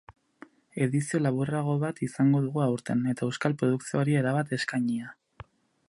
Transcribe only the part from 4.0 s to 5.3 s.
erabat eskainia.